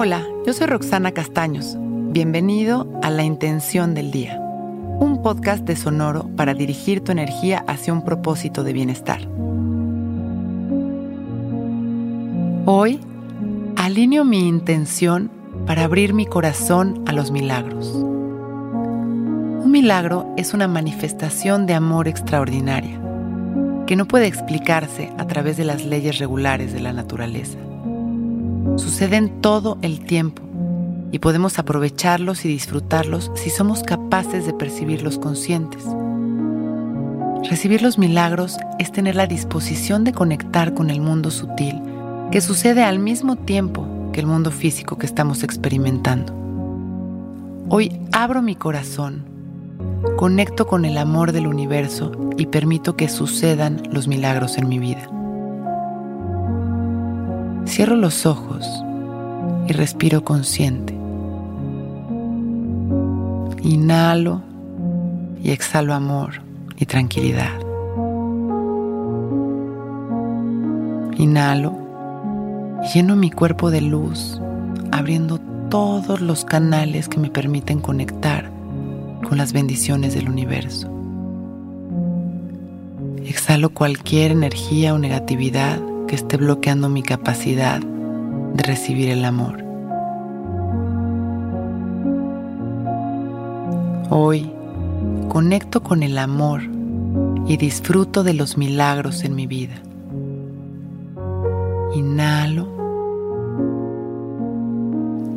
Hola, 0.00 0.24
yo 0.46 0.52
soy 0.52 0.68
Roxana 0.68 1.10
Castaños. 1.10 1.74
Bienvenido 1.76 2.86
a 3.02 3.10
La 3.10 3.24
Intención 3.24 3.94
del 3.94 4.12
Día, 4.12 4.38
un 4.38 5.22
podcast 5.24 5.64
de 5.64 5.74
Sonoro 5.74 6.30
para 6.36 6.54
dirigir 6.54 7.02
tu 7.02 7.10
energía 7.10 7.64
hacia 7.66 7.92
un 7.92 8.04
propósito 8.04 8.62
de 8.62 8.72
bienestar. 8.72 9.22
Hoy 12.64 13.00
alineo 13.74 14.24
mi 14.24 14.46
intención 14.46 15.32
para 15.66 15.82
abrir 15.82 16.14
mi 16.14 16.26
corazón 16.26 17.02
a 17.08 17.12
los 17.12 17.32
milagros. 17.32 17.88
Un 17.92 19.68
milagro 19.72 20.32
es 20.36 20.54
una 20.54 20.68
manifestación 20.68 21.66
de 21.66 21.74
amor 21.74 22.06
extraordinaria 22.06 23.02
que 23.88 23.96
no 23.96 24.06
puede 24.06 24.28
explicarse 24.28 25.12
a 25.18 25.26
través 25.26 25.56
de 25.56 25.64
las 25.64 25.84
leyes 25.84 26.18
regulares 26.18 26.72
de 26.72 26.78
la 26.82 26.92
naturaleza 26.92 27.58
suceden 28.76 29.40
todo 29.40 29.78
el 29.82 30.00
tiempo 30.04 30.42
y 31.10 31.18
podemos 31.18 31.58
aprovecharlos 31.58 32.44
y 32.44 32.48
disfrutarlos 32.48 33.30
si 33.34 33.50
somos 33.50 33.82
capaces 33.82 34.46
de 34.46 34.52
percibirlos 34.52 35.18
conscientes. 35.18 35.84
Recibir 37.48 37.82
los 37.82 37.98
milagros 37.98 38.58
es 38.78 38.92
tener 38.92 39.14
la 39.14 39.26
disposición 39.26 40.04
de 40.04 40.12
conectar 40.12 40.74
con 40.74 40.90
el 40.90 41.00
mundo 41.00 41.30
sutil 41.30 41.80
que 42.30 42.40
sucede 42.40 42.82
al 42.82 42.98
mismo 42.98 43.36
tiempo 43.36 43.86
que 44.12 44.20
el 44.20 44.26
mundo 44.26 44.50
físico 44.50 44.98
que 44.98 45.06
estamos 45.06 45.42
experimentando. 45.42 46.34
Hoy 47.70 48.00
abro 48.12 48.42
mi 48.42 48.54
corazón, 48.54 49.24
conecto 50.16 50.66
con 50.66 50.84
el 50.84 50.98
amor 50.98 51.32
del 51.32 51.46
universo 51.46 52.12
y 52.36 52.46
permito 52.46 52.96
que 52.96 53.08
sucedan 53.08 53.82
los 53.90 54.08
milagros 54.08 54.58
en 54.58 54.68
mi 54.68 54.78
vida. 54.78 55.08
Cierro 57.68 57.96
los 57.96 58.24
ojos 58.24 58.66
y 59.68 59.72
respiro 59.72 60.24
consciente. 60.24 60.94
Inhalo 63.62 64.40
y 65.44 65.50
exhalo 65.50 65.92
amor 65.92 66.40
y 66.78 66.86
tranquilidad. 66.86 67.52
Inhalo 71.18 71.74
y 72.82 72.88
lleno 72.94 73.16
mi 73.16 73.30
cuerpo 73.30 73.70
de 73.70 73.82
luz, 73.82 74.40
abriendo 74.90 75.38
todos 75.68 76.22
los 76.22 76.46
canales 76.46 77.06
que 77.08 77.20
me 77.20 77.30
permiten 77.30 77.80
conectar 77.80 78.50
con 79.28 79.36
las 79.36 79.52
bendiciones 79.52 80.14
del 80.14 80.30
universo. 80.30 80.90
Exhalo 83.26 83.70
cualquier 83.70 84.32
energía 84.32 84.94
o 84.94 84.98
negatividad 84.98 85.78
que 86.08 86.16
esté 86.16 86.36
bloqueando 86.36 86.88
mi 86.88 87.02
capacidad 87.02 87.80
de 87.80 88.62
recibir 88.64 89.10
el 89.10 89.24
amor. 89.24 89.62
Hoy 94.10 94.50
conecto 95.28 95.82
con 95.82 96.02
el 96.02 96.18
amor 96.18 96.62
y 97.46 97.56
disfruto 97.58 98.24
de 98.24 98.34
los 98.34 98.56
milagros 98.56 99.22
en 99.22 99.36
mi 99.36 99.46
vida. 99.46 99.74
Inhalo 101.94 102.68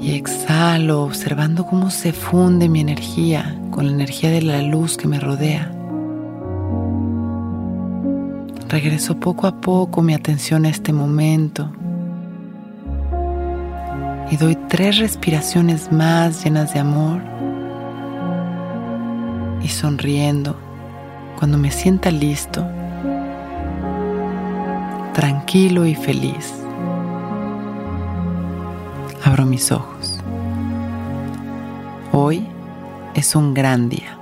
y 0.00 0.14
exhalo 0.14 1.02
observando 1.02 1.66
cómo 1.66 1.90
se 1.90 2.12
funde 2.12 2.68
mi 2.68 2.80
energía 2.80 3.60
con 3.70 3.86
la 3.86 3.92
energía 3.92 4.30
de 4.30 4.42
la 4.42 4.62
luz 4.62 4.96
que 4.96 5.08
me 5.08 5.18
rodea. 5.18 5.81
Regreso 8.72 9.20
poco 9.20 9.46
a 9.46 9.60
poco 9.60 10.00
mi 10.00 10.14
atención 10.14 10.64
a 10.64 10.70
este 10.70 10.94
momento 10.94 11.70
y 14.30 14.36
doy 14.38 14.56
tres 14.70 14.96
respiraciones 14.96 15.92
más 15.92 16.42
llenas 16.42 16.72
de 16.72 16.80
amor 16.80 17.20
y 19.62 19.68
sonriendo 19.68 20.56
cuando 21.38 21.58
me 21.58 21.70
sienta 21.70 22.10
listo, 22.10 22.66
tranquilo 25.12 25.84
y 25.84 25.94
feliz. 25.94 26.54
Abro 29.22 29.44
mis 29.44 29.70
ojos. 29.70 30.18
Hoy 32.10 32.48
es 33.14 33.36
un 33.36 33.52
gran 33.52 33.90
día. 33.90 34.21